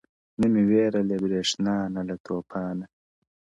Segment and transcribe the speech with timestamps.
[0.39, 2.87] نه مي وېره له برېښنا نه له توپانه-